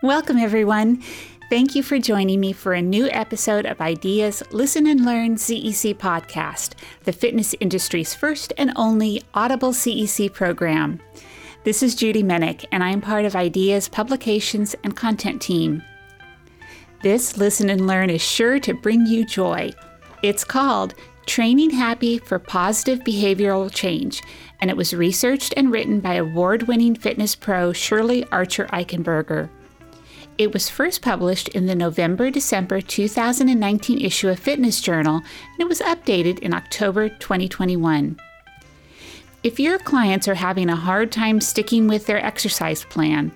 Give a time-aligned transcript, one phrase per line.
[0.00, 1.02] Welcome, everyone.
[1.50, 5.96] Thank you for joining me for a new episode of IDEA's Listen and Learn CEC
[5.96, 11.00] podcast, the fitness industry's first and only audible CEC program.
[11.64, 15.82] This is Judy Menick, and I am part of IDEA's publications and content team.
[17.02, 19.72] This Listen and Learn is sure to bring you joy.
[20.22, 20.94] It's called
[21.26, 24.22] Training Happy for Positive Behavioral Change,
[24.60, 29.50] and it was researched and written by award winning fitness pro Shirley Archer Eichenberger.
[30.38, 35.68] It was first published in the November December 2019 issue of Fitness Journal, and it
[35.68, 38.16] was updated in October 2021.
[39.42, 43.32] If your clients are having a hard time sticking with their exercise plan,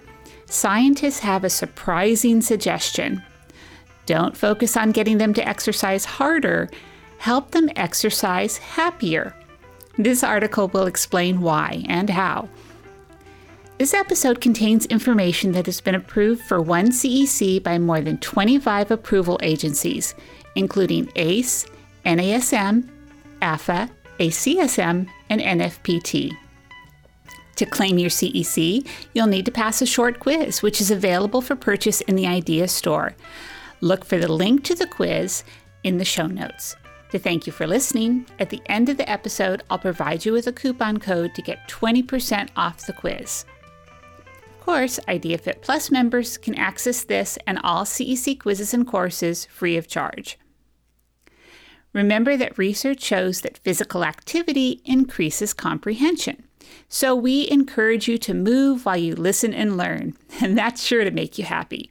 [0.47, 3.21] scientists have a surprising suggestion.
[4.07, 6.71] Don't focus on getting them to exercise harder,
[7.19, 9.35] help them exercise happier.
[9.99, 12.49] This article will explain why and how.
[13.83, 18.93] This episode contains information that has been approved for one CEC by more than 25
[18.93, 20.15] approval agencies,
[20.55, 21.67] including ACE,
[22.07, 22.89] NASM,
[23.41, 26.31] AFA, ACSM, and NFPT.
[27.57, 31.57] To claim your CEC, you'll need to pass a short quiz, which is available for
[31.57, 33.17] purchase in the Idea Store.
[33.81, 35.43] Look for the link to the quiz
[35.83, 36.77] in the show notes.
[37.11, 40.47] To thank you for listening, at the end of the episode, I'll provide you with
[40.47, 43.45] a coupon code to get 20% off the quiz
[44.65, 49.89] course, IdeaFit Plus members can access this and all CEC quizzes and courses free of
[49.89, 50.39] charge.
[51.93, 56.45] Remember that research shows that physical activity increases comprehension.
[56.89, 61.11] So we encourage you to move while you listen and learn, and that's sure to
[61.11, 61.91] make you happy.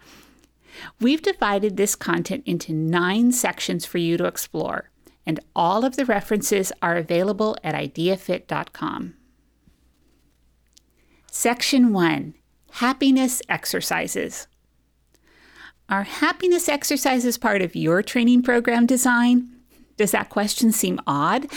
[1.02, 4.92] We've divided this content into nine sections for you to explore,
[5.26, 9.16] and all of the references are available at ideafit.com.
[11.30, 12.36] Section 1
[12.76, 14.48] Happiness exercises.
[15.90, 19.50] Are happiness exercises part of your training program design?
[19.98, 21.48] Does that question seem odd?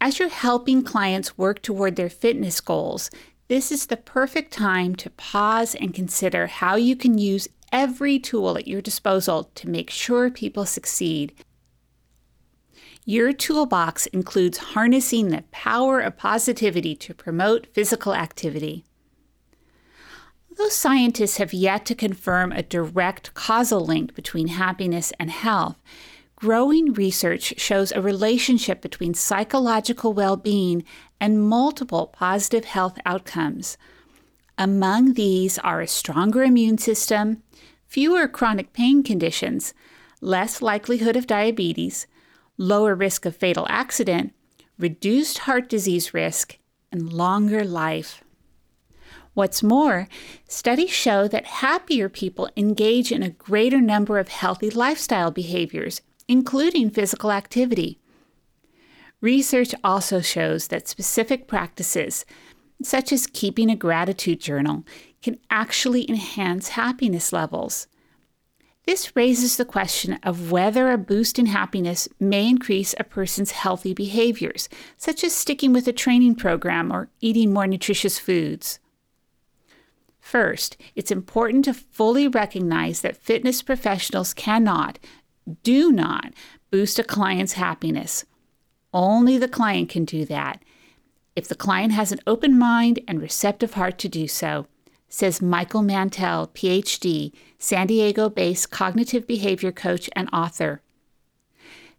[0.00, 3.08] As you're helping clients work toward their fitness goals,
[3.46, 8.58] this is the perfect time to pause and consider how you can use every tool
[8.58, 11.32] at your disposal to make sure people succeed.
[13.04, 18.84] Your toolbox includes harnessing the power of positivity to promote physical activity.
[20.60, 25.80] Although scientists have yet to confirm a direct causal link between happiness and health,
[26.36, 30.84] growing research shows a relationship between psychological well being
[31.18, 33.78] and multiple positive health outcomes.
[34.58, 37.42] Among these are a stronger immune system,
[37.86, 39.72] fewer chronic pain conditions,
[40.20, 42.06] less likelihood of diabetes,
[42.58, 44.34] lower risk of fatal accident,
[44.78, 46.58] reduced heart disease risk,
[46.92, 48.22] and longer life.
[49.40, 50.06] What's more,
[50.46, 56.90] studies show that happier people engage in a greater number of healthy lifestyle behaviors, including
[56.90, 57.98] physical activity.
[59.22, 62.26] Research also shows that specific practices,
[62.82, 64.84] such as keeping a gratitude journal,
[65.22, 67.86] can actually enhance happiness levels.
[68.84, 73.94] This raises the question of whether a boost in happiness may increase a person's healthy
[73.94, 74.68] behaviors,
[74.98, 78.80] such as sticking with a training program or eating more nutritious foods.
[80.30, 85.00] First, it's important to fully recognize that fitness professionals cannot,
[85.64, 86.32] do not,
[86.70, 88.24] boost a client's happiness.
[88.94, 90.62] Only the client can do that.
[91.34, 94.68] If the client has an open mind and receptive heart to do so,
[95.08, 100.80] says Michael Mantell, PhD, San Diego based cognitive behavior coach and author.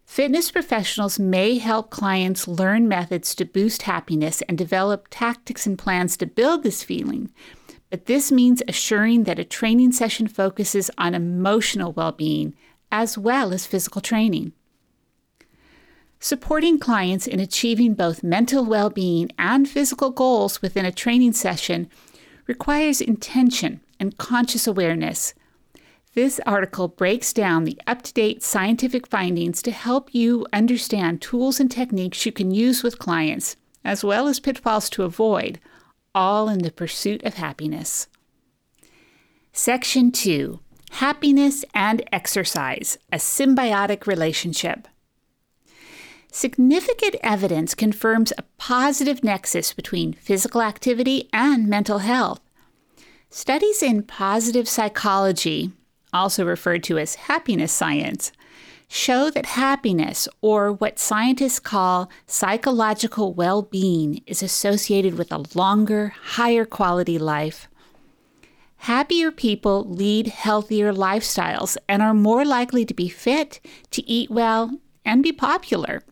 [0.06, 6.16] Fitness professionals may help clients learn methods to boost happiness and develop tactics and plans
[6.16, 7.30] to build this feeling
[7.92, 12.54] but this means assuring that a training session focuses on emotional well being
[12.90, 14.54] as well as physical training.
[16.18, 21.90] Supporting clients in achieving both mental well being and physical goals within a training session
[22.46, 25.34] requires intention and conscious awareness.
[26.14, 31.60] This article breaks down the up to date scientific findings to help you understand tools
[31.60, 35.60] and techniques you can use with clients, as well as pitfalls to avoid
[36.14, 38.06] all in the pursuit of happiness.
[39.52, 40.60] Section 2
[40.92, 44.88] Happiness and Exercise A Symbiotic Relationship.
[46.30, 52.40] Significant evidence confirms a positive nexus between physical activity and mental health.
[53.28, 55.72] Studies in positive psychology,
[56.12, 58.32] also referred to as happiness science,
[58.92, 66.12] show that happiness, or what scientists call psychological well being, is associated with a longer,
[66.22, 67.68] higher quality life.
[68.76, 73.60] Happier people lead healthier lifestyles and are more likely to be fit,
[73.92, 76.02] to eat well, and be popular.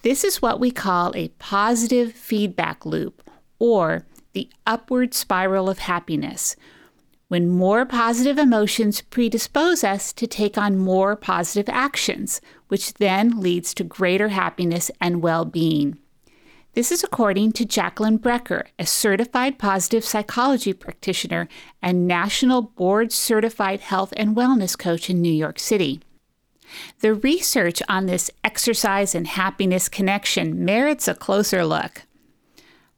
[0.00, 3.22] This is what we call a positive feedback loop,
[3.58, 6.56] or the upward spiral of happiness,
[7.32, 13.72] when more positive emotions predispose us to take on more positive actions, which then leads
[13.72, 15.96] to greater happiness and well being.
[16.74, 21.48] This is according to Jacqueline Brecker, a certified positive psychology practitioner
[21.80, 26.02] and national board certified health and wellness coach in New York City.
[27.00, 32.02] The research on this exercise and happiness connection merits a closer look.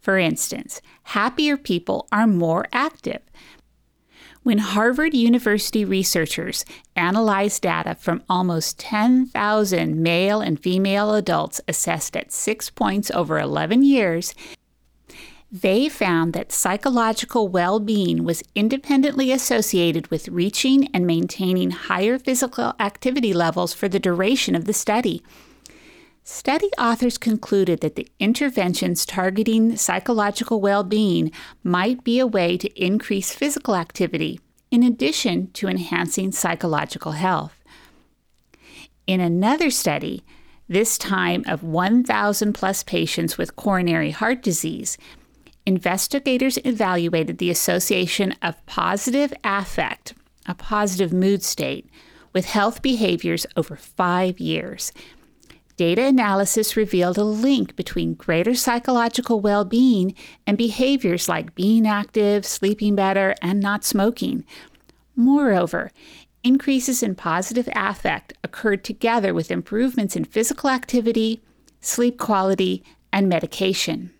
[0.00, 3.20] For instance, happier people are more active.
[4.44, 12.30] When Harvard University researchers analyzed data from almost 10,000 male and female adults assessed at
[12.30, 14.34] six points over 11 years,
[15.50, 22.74] they found that psychological well being was independently associated with reaching and maintaining higher physical
[22.78, 25.22] activity levels for the duration of the study.
[26.26, 31.30] Study authors concluded that the interventions targeting psychological well being
[31.62, 34.40] might be a way to increase physical activity,
[34.70, 37.62] in addition to enhancing psychological health.
[39.06, 40.24] In another study,
[40.66, 44.96] this time of 1,000 plus patients with coronary heart disease,
[45.66, 50.14] investigators evaluated the association of positive affect,
[50.46, 51.86] a positive mood state,
[52.32, 54.90] with health behaviors over five years
[55.76, 60.14] Data analysis revealed a link between greater psychological well being
[60.46, 64.44] and behaviors like being active, sleeping better, and not smoking.
[65.16, 65.90] Moreover,
[66.44, 71.42] increases in positive affect occurred together with improvements in physical activity,
[71.80, 74.12] sleep quality, and medication.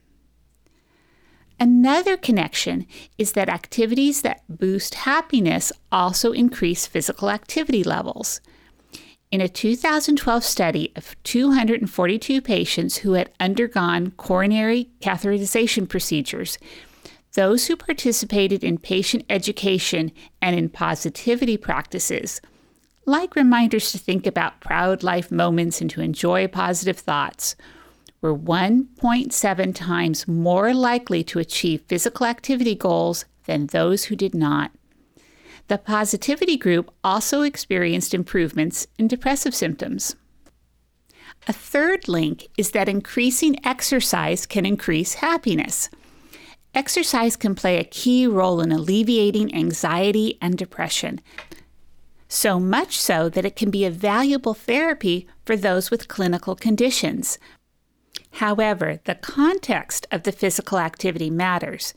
[1.61, 2.85] Another connection
[3.17, 8.41] is that activities that boost happiness also increase physical activity levels.
[9.35, 16.57] In a 2012 study of 242 patients who had undergone coronary catheterization procedures,
[17.33, 22.41] those who participated in patient education and in positivity practices,
[23.07, 27.57] like reminders to think about proud life moments and to enjoy positive thoughts,
[28.21, 34.71] were 1.7 times more likely to achieve physical activity goals than those who did not.
[35.69, 40.15] The positivity group also experienced improvements in depressive symptoms.
[41.47, 45.91] A third link is that increasing exercise can increase happiness.
[46.75, 51.21] Exercise can play a key role in alleviating anxiety and depression,
[52.29, 57.39] so much so that it can be a valuable therapy for those with clinical conditions.
[58.33, 61.95] However, the context of the physical activity matters.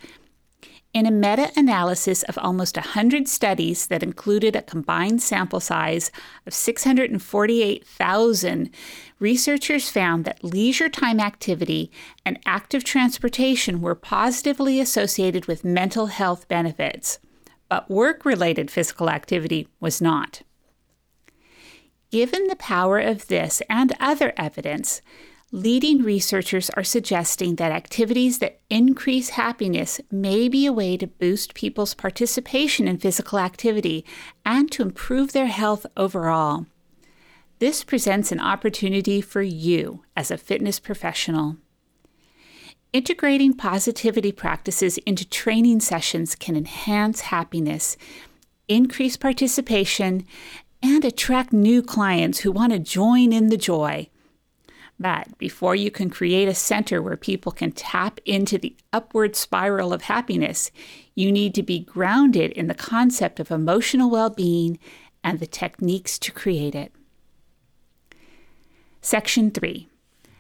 [0.94, 6.12] In a meta analysis of almost 100 studies that included a combined sample size
[6.46, 8.70] of 648,000,
[9.20, 11.92] researchers found that leisure time activity
[12.26, 17.20] and active transportation were positively associated with mental health benefits,
[17.70, 20.42] but work related physical activity was not.
[22.10, 25.02] Given the power of this and other evidence,
[25.52, 31.54] leading researchers are suggesting that activities that increase happiness may be a way to boost
[31.54, 34.06] people's participation in physical activity
[34.46, 36.66] and to improve their health overall.
[37.60, 41.58] This presents an opportunity for you as a fitness professional.
[42.94, 47.98] Integrating positivity practices into training sessions can enhance happiness,
[48.68, 50.26] increase participation,
[50.84, 54.10] and attract new clients who want to join in the joy.
[55.00, 59.94] But before you can create a center where people can tap into the upward spiral
[59.94, 60.72] of happiness,
[61.14, 64.80] you need to be grounded in the concept of emotional well being
[65.24, 66.92] and the techniques to create it.
[69.02, 69.88] Section 3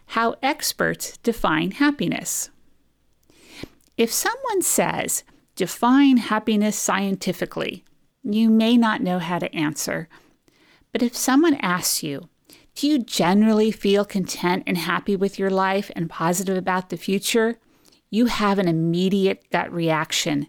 [0.07, 2.49] How Experts Define Happiness.
[3.95, 5.23] If someone says,
[5.55, 7.83] define happiness scientifically,
[8.23, 10.09] you may not know how to answer.
[10.91, 12.29] But if someone asks you,
[12.77, 17.57] do you generally feel content and happy with your life and positive about the future?
[18.11, 20.45] You have an immediate gut reaction.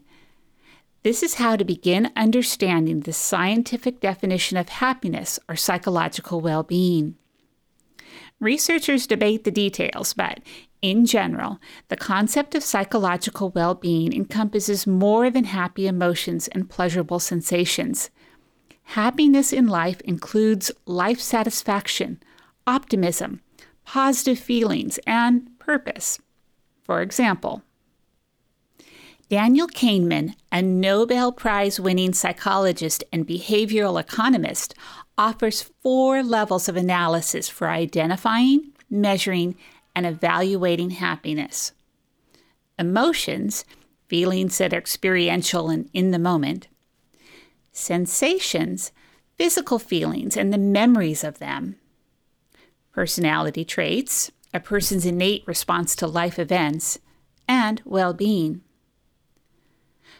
[1.05, 7.15] This is how to begin understanding the scientific definition of happiness or psychological well being.
[8.41, 10.41] Researchers debate the details, but
[10.83, 11.59] in general,
[11.89, 18.11] the concept of psychological well being encompasses more than happy emotions and pleasurable sensations.
[18.92, 22.23] Happiness in life includes life satisfaction,
[22.66, 23.42] optimism,
[23.85, 26.18] positive feelings, and purpose.
[26.85, 27.61] For example,
[29.28, 34.75] Daniel Kahneman, a Nobel Prize winning psychologist and behavioral economist,
[35.18, 39.54] offers four levels of analysis for identifying, measuring,
[39.95, 41.73] and evaluating happiness.
[42.78, 43.66] Emotions,
[44.07, 46.68] feelings that are experiential and in the moment.
[47.79, 48.93] Sensations,
[49.37, 51.77] physical feelings and the memories of them.
[52.93, 56.99] Personality traits, a person's innate response to life events.
[57.47, 58.61] And well being.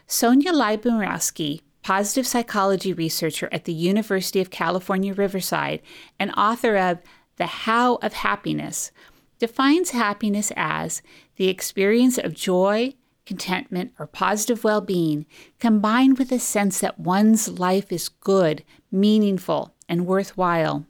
[0.07, 5.81] Sonja Lyubomirsky positive psychology researcher at the University of California, Riverside,
[6.19, 6.99] and author of
[7.37, 8.91] The How of Happiness,
[9.39, 11.01] defines happiness as
[11.37, 12.93] the experience of joy,
[13.29, 15.23] contentment, or positive well being
[15.59, 20.87] combined with a sense that one's life is good, meaningful, and worthwhile.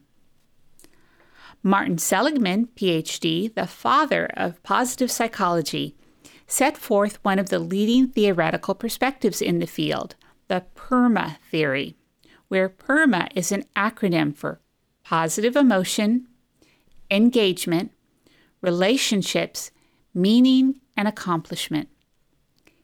[1.62, 5.94] Martin Seligman, PhD, the father of positive psychology,
[6.46, 10.14] set forth one of the leading theoretical perspectives in the field
[10.48, 11.94] the PERMA theory,
[12.48, 14.62] where PERMA is an acronym for
[15.04, 16.26] positive emotion,
[17.10, 17.92] engagement,
[18.62, 19.70] relationships,
[20.14, 21.90] meaning, and accomplishment.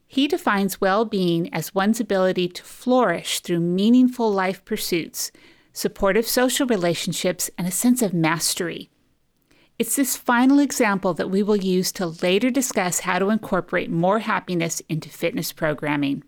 [0.07, 5.31] He defines well being as one's ability to flourish through meaningful life pursuits,
[5.73, 8.89] supportive social relationships, and a sense of mastery.
[9.77, 14.19] It's this final example that we will use to later discuss how to incorporate more
[14.19, 16.23] happiness into fitness programming.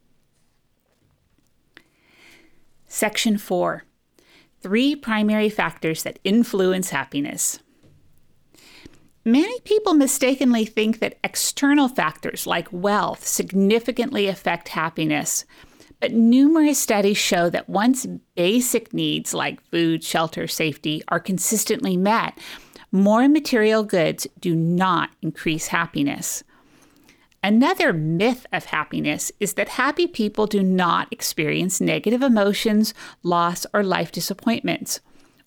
[2.88, 3.86] Section 4
[4.62, 7.60] Three primary factors that influence happiness.
[9.30, 15.46] Many people mistakenly think that external factors like wealth significantly affect happiness,
[16.00, 22.40] but numerous studies show that once basic needs like food, shelter, safety are consistently met,
[22.92, 26.44] more material goods do not increase happiness.
[27.44, 33.84] Another myth of happiness is that happy people do not experience negative emotions, loss, or
[33.84, 35.02] life disappointments,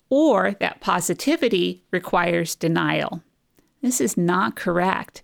[0.09, 3.21] or that positivity requires denial.
[3.83, 5.21] This is not correct.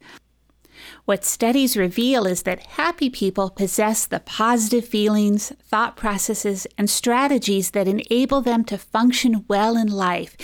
[1.05, 7.71] What studies reveal is that happy people possess the positive feelings, thought processes, and strategies
[7.71, 10.35] that enable them to function well in life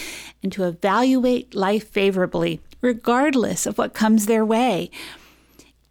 [0.41, 4.89] and to evaluate life favorably, regardless of what comes their way.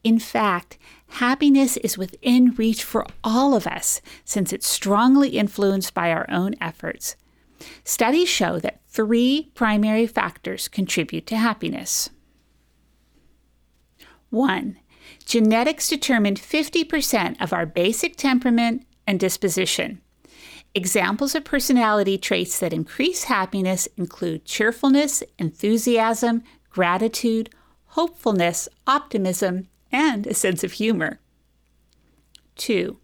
[0.02, 0.78] In fact,
[1.09, 6.54] happiness is within reach for all of us since it's strongly influenced by our own
[6.59, 7.16] efforts.
[7.85, 12.11] Studies show that three primary factors contribute to happiness.
[14.31, 14.79] 1.
[15.27, 20.01] Genetics determine 50% of our basic temperament and disposition.
[20.77, 27.51] Examples of personality traits that increase happiness include cheerfulness, enthusiasm, gratitude,
[27.89, 31.19] hopefulness, optimism, and a sense of humor.
[32.57, 32.97] 2.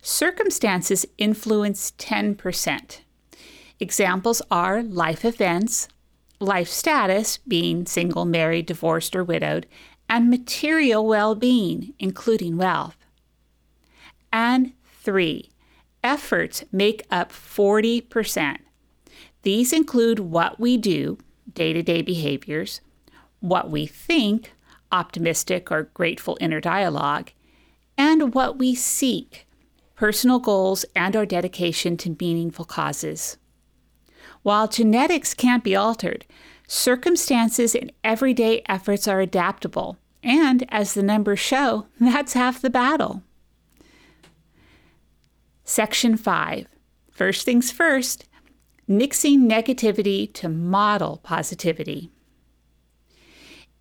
[0.00, 3.00] Circumstances influence 10%.
[3.80, 5.88] Examples are life events,
[6.40, 9.66] life status, being single, married, divorced, or widowed,
[10.08, 12.96] and material well being, including wealth.
[14.32, 15.50] And 3.
[16.02, 18.58] Efforts make up 40%.
[19.42, 21.18] These include what we do,
[21.52, 22.80] day to day behaviors,
[23.40, 24.52] what we think,
[24.92, 27.30] optimistic or grateful inner dialogue,
[27.98, 29.46] and what we seek,
[29.94, 33.36] personal goals and our dedication to meaningful causes.
[34.44, 36.26] While genetics can't be altered,
[36.68, 43.22] circumstances and everyday efforts are adaptable, and as the numbers show, that's half the battle.
[45.64, 46.66] Section 5
[47.10, 48.28] First things first,
[48.86, 52.10] nixing negativity to model positivity.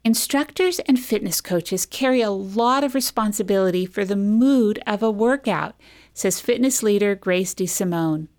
[0.06, 5.76] Instructors and fitness coaches carry a lot of responsibility for the mood of a workout,
[6.14, 8.30] says fitness leader Grace DeSimone.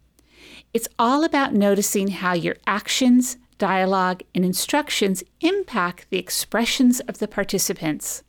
[0.75, 7.29] It's all about noticing how your actions, dialogue, and instructions impact the expressions of the
[7.29, 8.25] participants.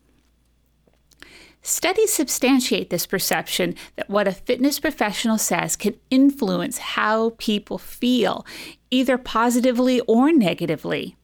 [1.64, 8.46] Studies substantiate this perception that what a fitness professional says can influence how people feel,
[8.92, 11.16] either positively or negatively.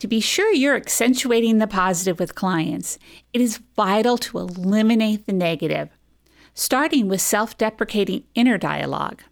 [0.00, 2.98] To be sure you're accentuating the positive with clients,
[3.32, 5.88] it is vital to eliminate the negative,
[6.52, 9.22] starting with self deprecating inner dialogue.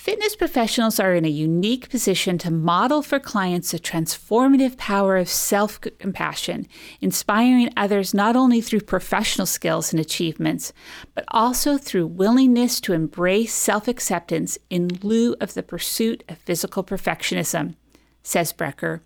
[0.00, 5.28] Fitness professionals are in a unique position to model for clients the transformative power of
[5.28, 6.66] self compassion,
[7.02, 10.72] inspiring others not only through professional skills and achievements,
[11.14, 16.82] but also through willingness to embrace self acceptance in lieu of the pursuit of physical
[16.82, 17.74] perfectionism,
[18.22, 19.00] says Brecker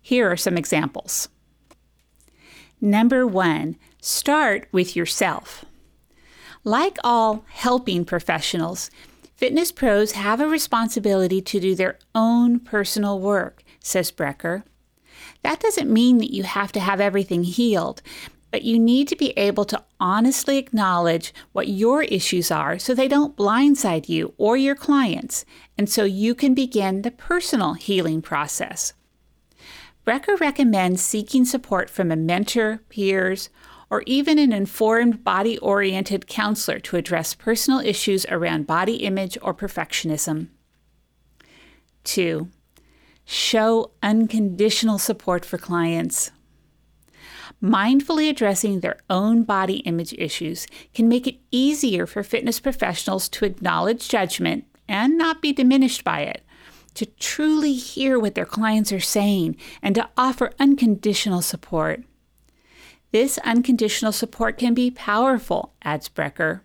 [0.00, 1.28] here are some examples.
[2.80, 5.64] Number one, Start with yourself.
[6.62, 8.90] Like all helping professionals,
[9.44, 14.62] fitness pros have a responsibility to do their own personal work, says Brecker.
[15.42, 18.00] That doesn't mean that you have to have everything healed,
[18.50, 23.06] but you need to be able to honestly acknowledge what your issues are so they
[23.06, 25.44] don't blindside you or your clients,
[25.76, 28.94] and so you can begin the personal healing process.
[30.06, 33.50] Brecker recommends seeking support from a mentor, peers,
[33.90, 39.54] or even an informed body oriented counselor to address personal issues around body image or
[39.54, 40.48] perfectionism.
[42.04, 42.48] 2.
[43.24, 46.30] Show unconditional support for clients.
[47.62, 53.46] Mindfully addressing their own body image issues can make it easier for fitness professionals to
[53.46, 56.44] acknowledge judgment and not be diminished by it,
[56.92, 62.02] to truly hear what their clients are saying, and to offer unconditional support.
[63.14, 66.62] This unconditional support can be powerful, adds Brecker.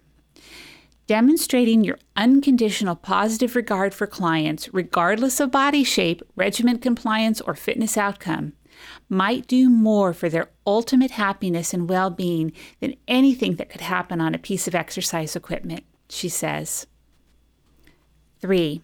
[1.06, 7.98] Demonstrating your unconditional positive regard for clients, regardless of body shape, regimen compliance, or fitness
[7.98, 8.54] outcome,
[9.10, 14.20] might do more for their ultimate happiness and well being than anything that could happen
[14.20, 16.88] on a piece of exercise equipment, she says.
[18.42, 18.82] 3.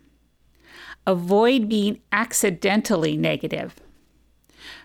[1.07, 3.81] Avoid being accidentally negative.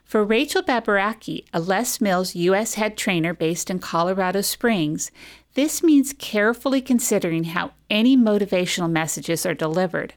[0.05, 2.75] For Rachel Babaraki, a Les Mills U.S.
[2.75, 5.11] head trainer based in Colorado Springs,
[5.55, 10.15] this means carefully considering how any motivational messages are delivered.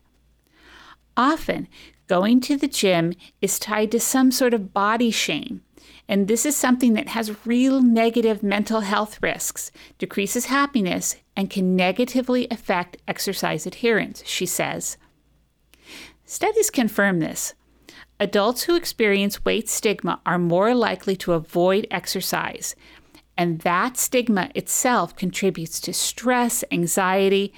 [1.16, 1.68] Often,
[2.08, 5.62] going to the gym is tied to some sort of body shame,
[6.08, 11.76] and this is something that has real negative mental health risks, decreases happiness, and can
[11.76, 14.98] negatively affect exercise adherence, she says.
[16.26, 17.54] Studies confirm this.
[18.20, 22.76] Adults who experience weight stigma are more likely to avoid exercise,
[23.38, 27.54] and that stigma itself contributes to stress, anxiety,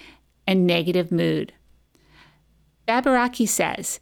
[0.48, 1.54] and negative mood.
[2.88, 4.00] Babaraki says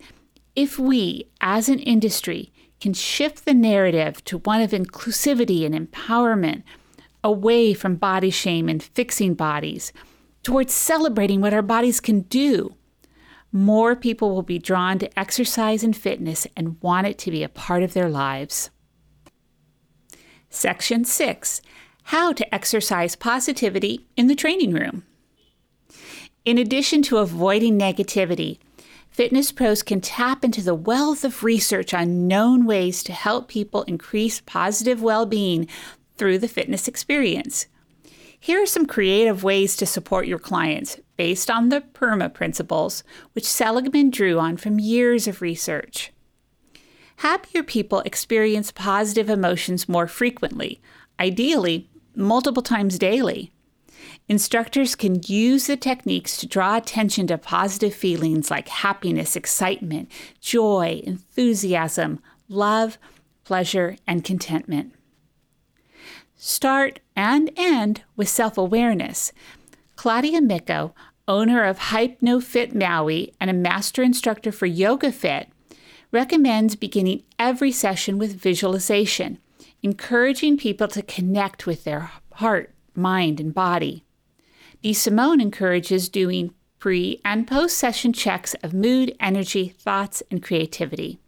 [0.55, 6.63] if we, as an industry, can shift the narrative to one of inclusivity and empowerment,
[7.23, 9.91] away from body shame and fixing bodies,
[10.43, 12.75] towards celebrating what our bodies can do,
[13.53, 17.49] more people will be drawn to exercise and fitness and want it to be a
[17.49, 18.71] part of their lives.
[20.49, 21.61] Section 6
[22.05, 25.03] How to Exercise Positivity in the Training Room.
[26.43, 28.57] In addition to avoiding negativity,
[29.09, 33.83] fitness pros can tap into the wealth of research on known ways to help people
[33.83, 35.67] increase positive well being
[36.17, 37.67] through the fitness experience.
[38.43, 43.01] Here are some creative ways to support your clients based on the PERMA principles,
[43.31, 46.11] which Seligman drew on from years of research.
[47.19, 50.81] Happier people experience positive emotions more frequently,
[51.21, 53.53] ideally, multiple times daily.
[54.27, 61.01] Instructors can use the techniques to draw attention to positive feelings like happiness, excitement, joy,
[61.05, 62.97] enthusiasm, love,
[63.45, 64.93] pleasure, and contentment.
[66.45, 69.31] Start and end with self awareness.
[69.95, 70.93] Claudia Micco,
[71.25, 75.45] owner of HypnoFit Maui and a master instructor for YogaFit,
[76.11, 79.37] recommends beginning every session with visualization,
[79.81, 84.03] encouraging people to connect with their heart, mind, and body.
[84.83, 91.21] DeSimone encourages doing pre and post session checks of mood, energy, thoughts, and creativity.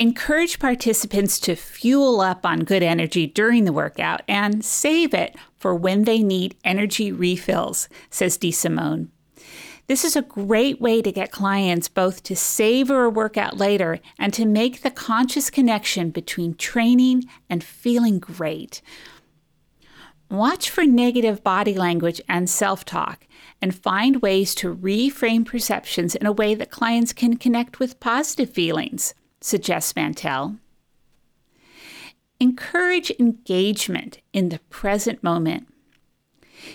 [0.00, 5.74] Encourage participants to fuel up on good energy during the workout and save it for
[5.74, 9.08] when they need energy refills, says DeSimone.
[9.88, 14.32] This is a great way to get clients both to savor a workout later and
[14.34, 18.80] to make the conscious connection between training and feeling great.
[20.30, 23.26] Watch for negative body language and self talk
[23.60, 28.50] and find ways to reframe perceptions in a way that clients can connect with positive
[28.50, 30.56] feelings suggests Mantell.
[32.40, 35.68] Encourage engagement in the present moment.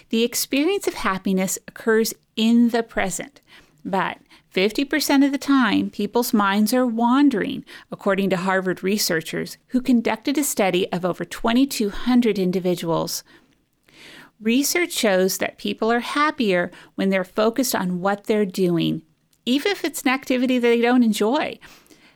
[0.10, 3.42] The experience of happiness occurs in the present,
[3.86, 4.18] but
[4.54, 10.44] 50% of the time, people's minds are wandering, according to Harvard researchers who conducted a
[10.44, 13.24] study of over 2,200 individuals.
[14.40, 19.02] Research shows that people are happier when they're focused on what they're doing,
[19.46, 21.58] even if it's an activity they don't enjoy,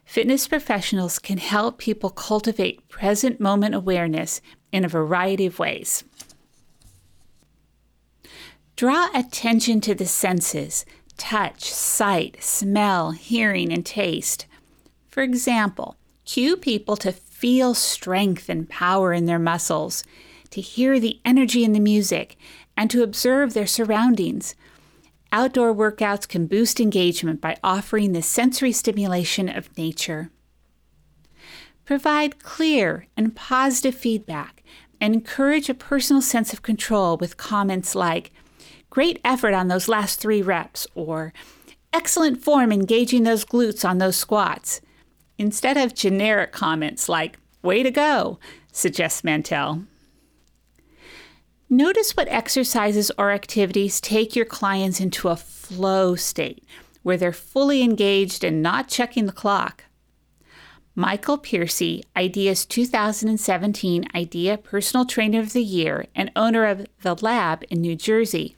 [0.07, 4.39] Fitness professionals can help people cultivate present moment awareness
[4.71, 6.05] in a variety of ways.
[8.77, 10.85] Draw attention to the senses
[11.17, 14.45] touch, sight, smell, hearing, and taste.
[15.09, 20.05] For example, cue people to feel strength and power in their muscles,
[20.51, 22.37] to hear the energy in the music,
[22.77, 24.55] and to observe their surroundings.
[25.31, 30.29] Outdoor workouts can boost engagement by offering the sensory stimulation of nature.
[31.85, 34.63] Provide clear and positive feedback
[34.99, 38.31] and encourage a personal sense of control with comments like,
[38.89, 41.33] Great effort on those last three reps, or
[41.93, 44.81] Excellent form engaging those glutes on those squats.
[45.37, 48.39] Instead of generic comments like, Way to go,
[48.71, 49.83] suggests Mantell.
[51.69, 56.63] Notice what exercises or activities take your clients into a flow state
[57.03, 59.83] where they're fully engaged and not checking the clock.
[60.95, 67.65] Michael Piercy, IDEA's 2017 IDEA Personal Trainer of the Year and owner of The Lab
[67.69, 68.55] in New Jersey,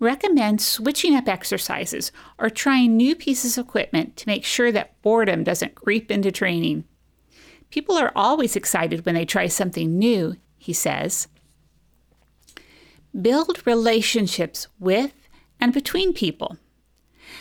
[0.00, 5.44] recommends switching up exercises or trying new pieces of equipment to make sure that boredom
[5.44, 6.82] doesn't creep into training.
[7.70, 11.28] People are always excited when they try something new, he says.
[13.18, 15.28] Build relationships with
[15.60, 16.56] and between people.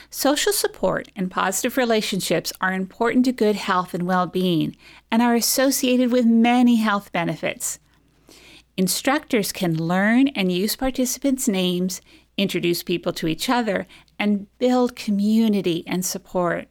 [0.10, 4.76] Social support and positive relationships are important to good health and well being
[5.12, 7.80] and are associated with many health benefits.
[8.78, 12.02] Instructors can learn and use participants' names,
[12.38, 16.68] introduce people to each other, and build community and support.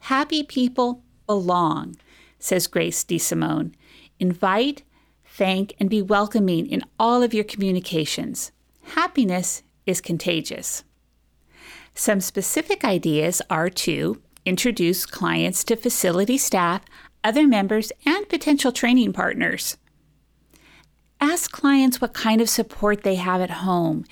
[0.00, 1.96] Happy people belong,
[2.38, 3.74] says Grace DeSimone.
[4.18, 4.82] Invite,
[5.34, 8.52] thank, and be welcoming in all of your communications.
[8.82, 10.84] Happiness is contagious.
[11.94, 16.82] Some specific ideas are to introduce clients to facility staff,
[17.22, 19.76] other members, and potential training partners.
[21.20, 24.04] Ask clients what kind of support they have at home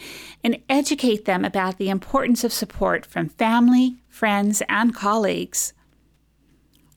[0.43, 5.73] and educate them about the importance of support from family, friends, and colleagues.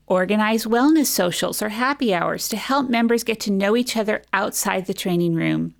[0.06, 4.86] Organize wellness socials or happy hours to help members get to know each other outside
[4.86, 5.74] the training room.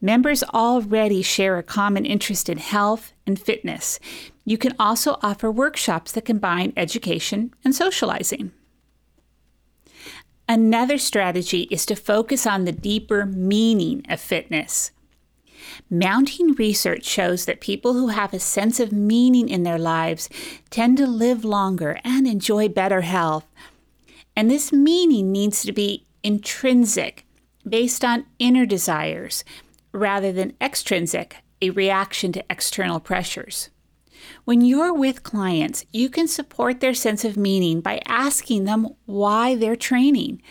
[0.00, 4.00] Members already share a common interest in health and fitness.
[4.44, 8.52] You can also offer workshops that combine education and socializing.
[10.48, 14.90] Another strategy is to focus on the deeper meaning of fitness.
[15.90, 20.28] Mounting research shows that people who have a sense of meaning in their lives
[20.70, 23.46] tend to live longer and enjoy better health.
[24.34, 27.24] And this meaning needs to be intrinsic,
[27.66, 29.44] based on inner desires,
[29.92, 33.70] rather than extrinsic, a reaction to external pressures.
[34.44, 39.54] When you're with clients, you can support their sense of meaning by asking them why
[39.54, 40.42] they're training.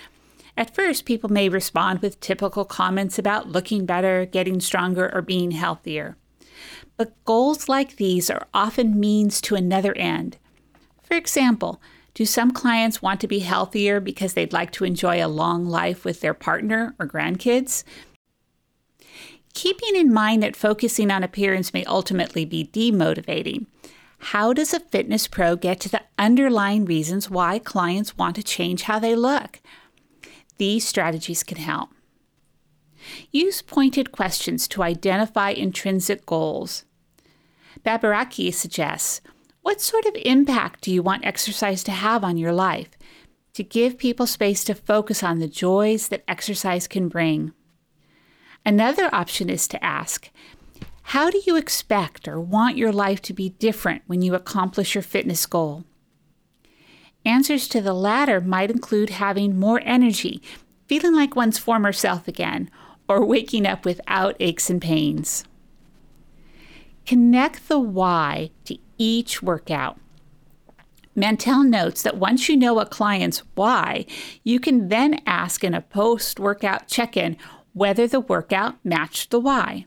[0.58, 5.52] At first, people may respond with typical comments about looking better, getting stronger, or being
[5.52, 6.16] healthier.
[6.98, 10.38] But goals like these are often means to another end.
[11.04, 11.82] For example,
[12.14, 16.06] do some clients want to be healthier because they'd like to enjoy a long life
[16.06, 17.84] with their partner or grandkids?
[19.54, 23.66] Keeping in mind that focusing on appearance may ultimately be demotivating,
[24.20, 28.84] how does a fitness pro get to the underlying reasons why clients want to change
[28.84, 29.60] how they look?
[30.58, 31.90] These strategies can help.
[33.32, 36.86] Use pointed questions to identify intrinsic goals.
[37.86, 39.22] Babaraki suggests
[39.62, 42.90] What sort of impact do you want exercise to have on your life?
[43.54, 47.54] To give people space to focus on the joys that exercise can bring.
[48.66, 50.30] Another option is to ask
[51.04, 55.04] How do you expect or want your life to be different when you accomplish your
[55.04, 55.84] fitness goal?
[57.26, 60.42] Answers to the latter might include having more energy,
[60.88, 62.70] feeling like one's former self again,
[63.10, 65.44] or waking up without aches and pains.
[67.08, 70.00] Connect the why to each workout.
[71.16, 74.06] Mantell notes that once you know a client's why,
[74.44, 77.38] you can then ask in a post workout check in
[77.74, 79.86] whether the workout matched the why.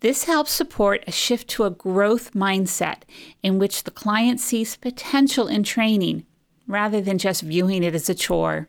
[0.00, 3.02] This helps support a shift to a growth mindset
[3.42, 6.24] in which the client sees potential in training
[6.72, 8.68] rather than just viewing it as a chore.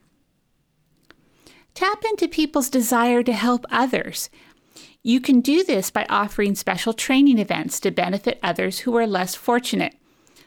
[1.74, 4.30] Tap into people's desire to help others.
[5.02, 9.34] You can do this by offering special training events to benefit others who are less
[9.34, 9.96] fortunate,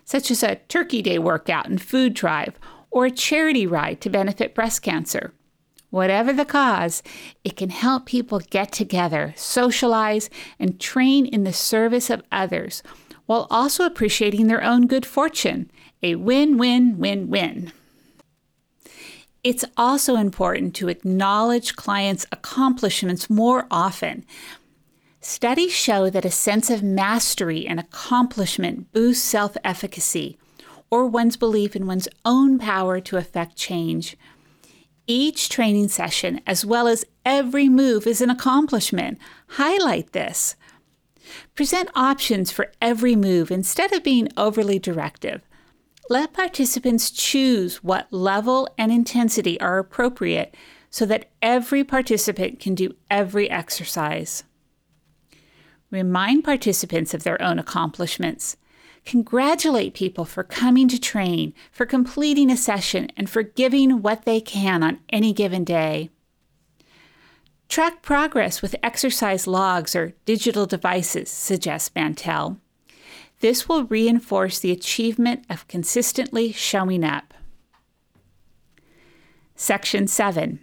[0.04, 2.58] such as a Turkey Day workout and food drive,
[2.90, 5.32] or a charity ride to benefit breast cancer.
[5.90, 7.02] Whatever the cause,
[7.42, 12.82] it can help people get together, socialize, and train in the service of others
[13.26, 15.70] while also appreciating their own good fortune
[16.02, 17.72] a win win win win.
[19.42, 24.24] It's also important to acknowledge clients' accomplishments more often.
[25.20, 30.38] Studies show that a sense of mastery and accomplishment boosts self efficacy
[30.90, 34.16] or one's belief in one's own power to affect change.
[35.06, 39.18] Each training session, as well as every move, is an accomplishment.
[39.50, 40.56] Highlight this.
[41.54, 45.42] Present options for every move instead of being overly directive.
[46.08, 50.54] Let participants choose what level and intensity are appropriate
[50.88, 54.44] so that every participant can do every exercise.
[55.90, 58.56] Remind participants of their own accomplishments.
[59.04, 64.40] Congratulate people for coming to train, for completing a session, and for giving what they
[64.40, 66.10] can on any given day.
[67.68, 72.58] Track progress with exercise logs or digital devices, suggests Mantell.
[73.40, 77.34] This will reinforce the achievement of consistently showing up.
[79.54, 80.60] Section 7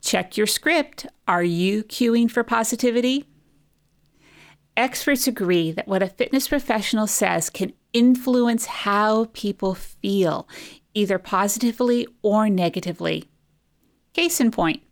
[0.00, 1.06] Check your script.
[1.26, 3.24] Are you cueing for positivity?
[4.76, 10.48] Experts agree that what a fitness professional says can influence how people feel,
[10.94, 13.24] either positively or negatively.
[14.12, 14.82] Case in point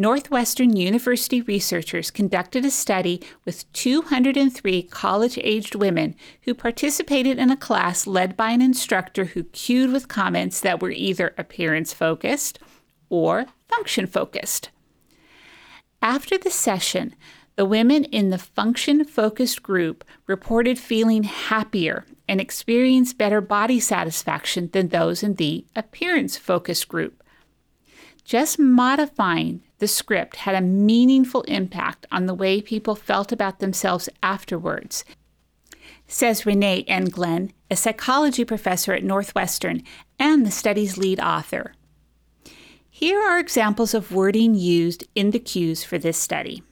[0.00, 7.56] Northwestern University researchers conducted a study with 203 college aged women who participated in a
[7.56, 12.60] class led by an instructor who cued with comments that were either appearance focused
[13.08, 14.70] or function focused.
[16.00, 17.16] After the session,
[17.56, 24.70] the women in the function focused group reported feeling happier and experienced better body satisfaction
[24.72, 27.20] than those in the appearance focused group.
[28.24, 34.08] Just modifying the script had a meaningful impact on the way people felt about themselves
[34.22, 35.04] afterwards,
[36.06, 39.82] says Renee Engeln, a psychology professor at Northwestern
[40.18, 41.74] and the study's lead author.
[42.90, 46.62] Here are examples of wording used in the cues for this study.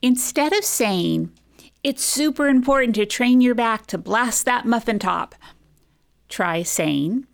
[0.00, 1.32] Instead of saying,
[1.82, 5.34] it's super important to train your back to blast that muffin top,
[6.28, 7.26] try saying,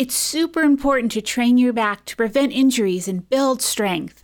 [0.00, 4.22] it's super important to train your back to prevent injuries and build strength.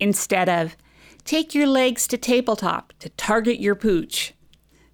[0.00, 0.74] Instead of,
[1.26, 4.32] take your legs to tabletop to target your pooch,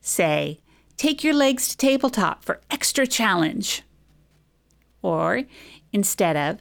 [0.00, 0.58] say,
[0.96, 3.84] take your legs to tabletop for extra challenge.
[5.02, 5.44] Or,
[5.92, 6.58] instead of,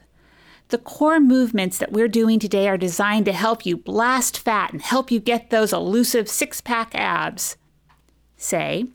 [0.68, 4.80] the core movements that we're doing today are designed to help you blast fat and
[4.80, 7.56] help you get those elusive six pack abs.
[8.36, 8.86] Say,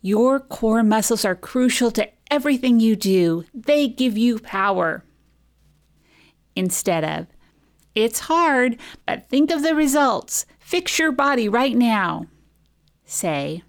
[0.00, 5.04] your core muscles are crucial to everything you do, they give you power.
[6.56, 7.26] Instead of,
[7.94, 10.46] it's hard, but think of the results.
[10.58, 12.26] Fix your body right now.
[13.04, 13.62] Say,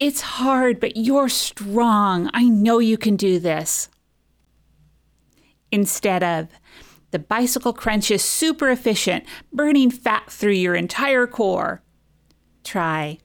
[0.00, 2.30] it's hard, but you're strong.
[2.32, 3.90] I know you can do this
[5.70, 6.48] instead of
[7.10, 11.82] the bicycle crunch is super efficient, burning fat through your entire core.
[12.64, 13.18] Try.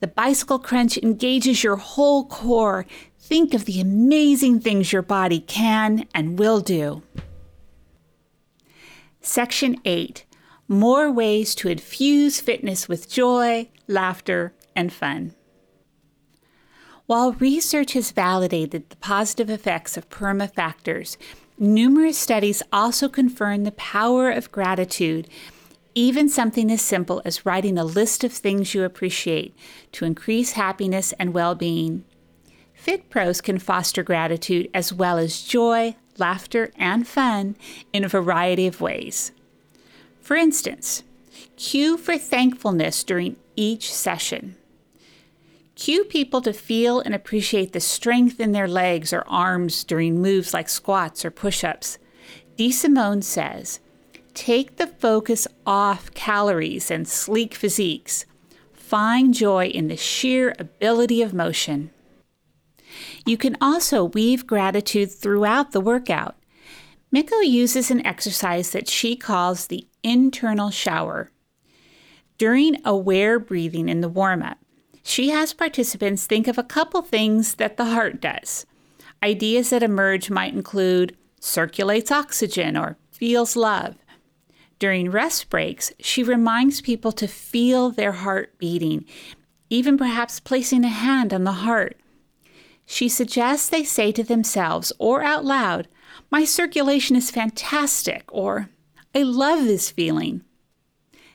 [0.00, 2.84] The bicycle crunch engages your whole core.
[3.26, 7.02] Think of the amazing things your body can and will do.
[9.20, 10.24] Section 8
[10.68, 15.34] More ways to infuse fitness with joy, laughter, and fun.
[17.06, 21.18] While research has validated the positive effects of PERMA factors,
[21.58, 25.26] Numerous studies also confirm the power of gratitude,
[25.96, 29.56] even something as simple as writing a list of things you appreciate
[29.90, 32.04] to increase happiness and well being.
[32.86, 37.56] Fit Pros can foster gratitude as well as joy, laughter, and fun
[37.92, 39.32] in a variety of ways.
[40.20, 41.02] For instance,
[41.56, 44.54] cue for thankfulness during each session.
[45.74, 50.54] Cue people to feel and appreciate the strength in their legs or arms during moves
[50.54, 51.98] like squats or push ups.
[52.56, 53.80] DeSimone says,
[54.32, 58.26] Take the focus off calories and sleek physiques.
[58.72, 61.90] Find joy in the sheer ability of motion.
[63.24, 66.36] You can also weave gratitude throughout the workout.
[67.10, 71.30] Micco uses an exercise that she calls the internal shower.
[72.38, 74.58] During aware breathing in the warm up,
[75.02, 78.66] she has participants think of a couple things that the heart does.
[79.22, 83.96] Ideas that emerge might include circulates oxygen or feels love.
[84.78, 89.06] During rest breaks, she reminds people to feel their heart beating,
[89.70, 91.98] even perhaps placing a hand on the heart.
[92.86, 95.88] She suggests they say to themselves or out loud,
[96.30, 98.70] My circulation is fantastic, or
[99.14, 100.42] I love this feeling.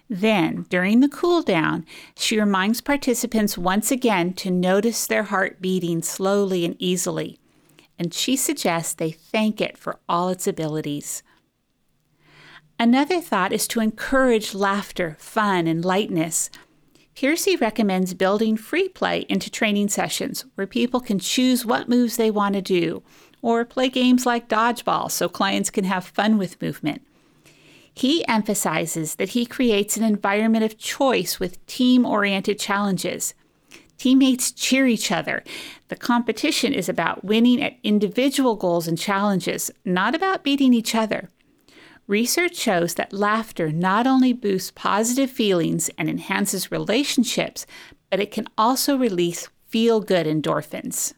[0.10, 1.86] Then, during the cool down,
[2.18, 7.40] she reminds participants once again to notice their heart beating slowly and easily,
[7.98, 11.24] and she suggests they thank it for all its abilities.
[12.78, 16.50] Another thought is to encourage laughter, fun, and lightness.
[17.22, 22.32] Piercy recommends building free play into training sessions where people can choose what moves they
[22.32, 23.04] want to do
[23.44, 27.04] or play games like dodgeball so clients can have fun with movement.
[27.94, 33.36] He emphasizes that he creates an environment of choice with team oriented challenges.
[34.00, 35.44] Teammates cheer each other.
[35.90, 41.30] The competition is about winning at individual goals and challenges, not about beating each other.
[42.12, 47.66] Research shows that laughter not only boosts positive feelings and enhances relationships,
[48.10, 51.14] but it can also release feel good endorphins.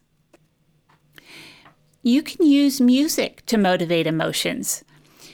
[2.03, 4.83] You can use music to motivate emotions.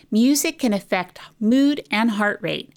[0.10, 2.72] Music can affect mood and heart rate.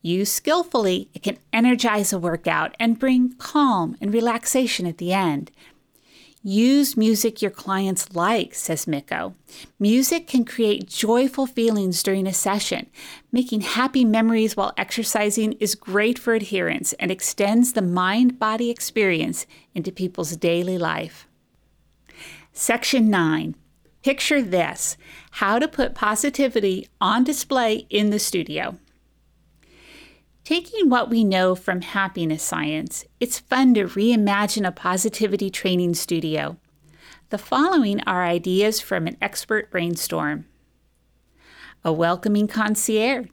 [0.00, 5.50] Used skillfully, it can energize a workout and bring calm and relaxation at the end.
[6.44, 9.36] Use music your clients like, says Micco.
[9.78, 12.90] Music can create joyful feelings during a session.
[13.30, 19.46] Making happy memories while exercising is great for adherence and extends the mind body experience
[19.72, 21.28] into people's daily life.
[22.52, 23.54] Section 9
[24.02, 24.96] Picture this
[25.32, 28.76] how to put positivity on display in the studio.
[30.44, 36.56] Taking what we know from happiness science, it's fun to reimagine a positivity training studio.
[37.30, 40.46] The following are ideas from an expert brainstorm
[41.84, 43.26] a welcoming concierge.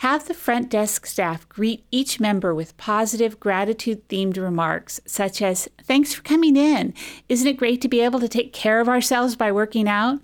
[0.00, 5.68] Have the front desk staff greet each member with positive gratitude themed remarks, such as,
[5.82, 6.94] Thanks for coming in.
[7.28, 10.20] Isn't it great to be able to take care of ourselves by working out?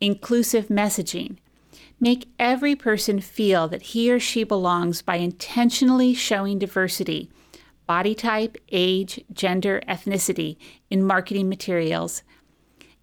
[0.00, 1.36] Inclusive messaging.
[2.00, 7.30] Make every person feel that he or she belongs by intentionally showing diversity
[7.88, 10.58] body type, age, gender, ethnicity
[10.90, 12.22] in marketing materials.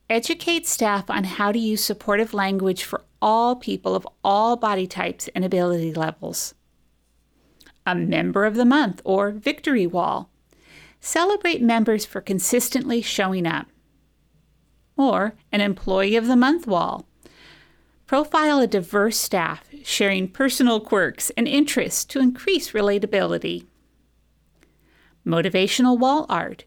[0.09, 5.27] Educate staff on how to use supportive language for all people of all body types
[5.33, 6.53] and ability levels.
[7.87, 10.29] A Member of the Month or Victory Wall.
[10.99, 13.65] Celebrate members for consistently showing up.
[14.95, 17.07] Or an Employee of the Month Wall.
[18.07, 23.65] Profile a diverse staff, sharing personal quirks and interests to increase relatability.
[25.25, 26.65] Motivational wall art.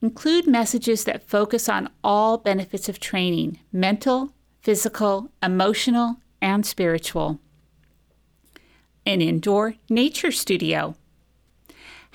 [0.00, 7.38] Include messages that focus on all benefits of training mental, physical, emotional, and spiritual.
[9.06, 10.96] An indoor nature studio.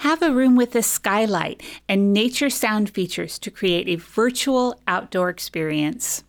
[0.02, 5.30] Have a room with a skylight and nature sound features to create a virtual outdoor
[5.30, 6.26] experience.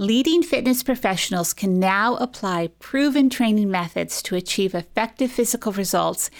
[0.00, 6.30] Leading fitness professionals can now apply proven training methods to achieve effective physical results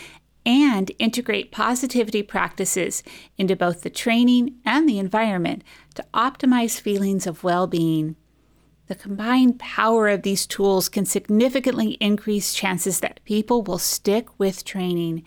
[0.46, 3.02] and integrate positivity practices
[3.36, 5.64] into both the training and the environment
[5.96, 8.14] to optimize feelings of well being.
[8.86, 14.64] The combined power of these tools can significantly increase chances that people will stick with
[14.64, 15.24] training.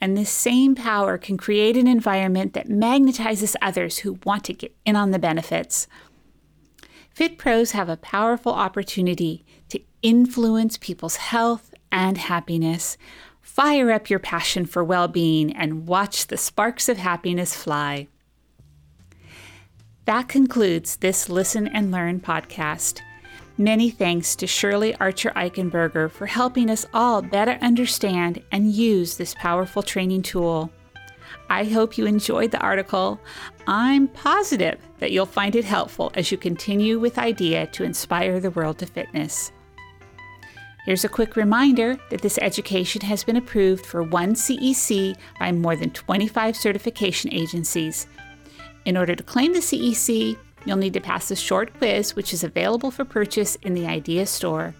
[0.00, 4.74] And this same power can create an environment that magnetizes others who want to get
[4.86, 5.86] in on the benefits.
[7.16, 12.96] Fit pros have a powerful opportunity to influence people's health and happiness
[13.56, 18.06] Fire up your passion for well being and watch the sparks of happiness fly.
[20.04, 23.00] That concludes this Listen and Learn podcast.
[23.56, 29.34] Many thanks to Shirley Archer Eichenberger for helping us all better understand and use this
[29.38, 30.70] powerful training tool.
[31.48, 33.20] I hope you enjoyed the article.
[33.66, 38.50] I'm positive that you'll find it helpful as you continue with IDEA to inspire the
[38.50, 39.52] world to fitness.
[40.84, 45.74] Here's a quick reminder that this education has been approved for one CEC by more
[45.74, 48.06] than 25 certification agencies.
[48.84, 52.44] In order to claim the CEC, you'll need to pass a short quiz, which is
[52.44, 54.74] available for purchase in the IDEA store.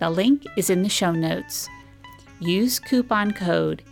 [0.00, 1.68] The link is in the show notes.
[2.40, 3.84] Use coupon code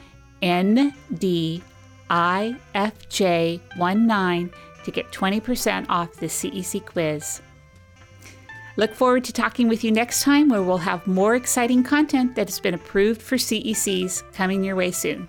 [2.12, 4.52] NDIFJ19
[4.84, 7.40] to get 20% off the CEC quiz.
[8.76, 12.48] Look forward to talking with you next time where we'll have more exciting content that
[12.48, 15.28] has been approved for CECs coming your way soon.